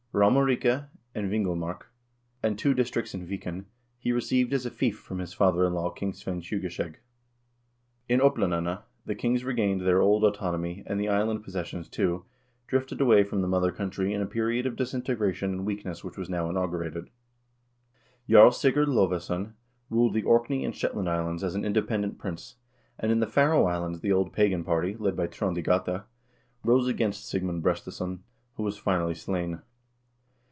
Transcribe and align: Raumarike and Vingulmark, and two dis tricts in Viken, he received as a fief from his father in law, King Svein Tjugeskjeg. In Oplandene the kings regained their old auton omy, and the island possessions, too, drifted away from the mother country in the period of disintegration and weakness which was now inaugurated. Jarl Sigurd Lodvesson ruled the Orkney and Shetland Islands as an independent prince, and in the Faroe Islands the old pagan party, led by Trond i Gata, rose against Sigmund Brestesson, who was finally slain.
Raumarike 0.13 0.89
and 1.15 1.31
Vingulmark, 1.31 1.83
and 2.43 2.59
two 2.59 2.73
dis 2.73 2.91
tricts 2.91 3.13
in 3.13 3.25
Viken, 3.25 3.63
he 3.97 4.11
received 4.11 4.51
as 4.51 4.65
a 4.65 4.69
fief 4.69 4.99
from 4.99 5.19
his 5.19 5.31
father 5.31 5.65
in 5.65 5.73
law, 5.73 5.89
King 5.89 6.11
Svein 6.11 6.41
Tjugeskjeg. 6.41 6.95
In 8.09 8.19
Oplandene 8.19 8.83
the 9.05 9.15
kings 9.15 9.45
regained 9.45 9.79
their 9.79 10.01
old 10.01 10.25
auton 10.25 10.55
omy, 10.61 10.83
and 10.85 10.99
the 10.99 11.07
island 11.07 11.45
possessions, 11.45 11.87
too, 11.87 12.25
drifted 12.67 12.99
away 12.99 13.23
from 13.23 13.39
the 13.41 13.47
mother 13.47 13.71
country 13.71 14.13
in 14.13 14.19
the 14.19 14.25
period 14.25 14.65
of 14.65 14.75
disintegration 14.75 15.51
and 15.53 15.65
weakness 15.65 16.03
which 16.03 16.17
was 16.17 16.29
now 16.29 16.49
inaugurated. 16.49 17.09
Jarl 18.29 18.51
Sigurd 18.51 18.89
Lodvesson 18.89 19.53
ruled 19.89 20.13
the 20.13 20.23
Orkney 20.23 20.65
and 20.65 20.75
Shetland 20.75 21.07
Islands 21.09 21.41
as 21.41 21.55
an 21.55 21.63
independent 21.63 22.17
prince, 22.17 22.57
and 22.99 23.13
in 23.13 23.21
the 23.21 23.27
Faroe 23.27 23.63
Islands 23.65 24.01
the 24.01 24.11
old 24.11 24.33
pagan 24.33 24.65
party, 24.65 24.93
led 24.97 25.15
by 25.15 25.27
Trond 25.27 25.57
i 25.57 25.61
Gata, 25.61 26.03
rose 26.65 26.89
against 26.89 27.29
Sigmund 27.29 27.63
Brestesson, 27.63 28.23
who 28.57 28.63
was 28.63 28.77
finally 28.77 29.15
slain. 29.15 29.61